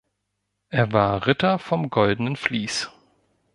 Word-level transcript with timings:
Er 0.69 0.91
war 0.93 1.27
Ritter 1.27 1.59
vom 1.59 1.91
Goldenen 1.91 2.35
Vlies. 2.35 2.89